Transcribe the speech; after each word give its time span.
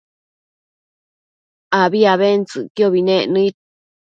abi 1.81 1.99
abentsëcquiobi 2.13 3.01
nec 3.07 3.25
nëid 3.33 3.55